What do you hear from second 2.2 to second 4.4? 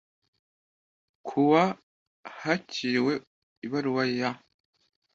hakiriwe ibaruwa ya